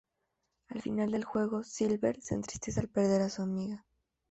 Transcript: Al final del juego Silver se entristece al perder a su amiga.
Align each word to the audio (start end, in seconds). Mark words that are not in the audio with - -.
Al 0.69 0.81
final 0.81 1.11
del 1.11 1.23
juego 1.25 1.61
Silver 1.63 2.19
se 2.23 2.33
entristece 2.33 2.79
al 2.79 2.87
perder 2.89 3.21
a 3.21 3.29
su 3.29 3.43
amiga. 3.43 3.85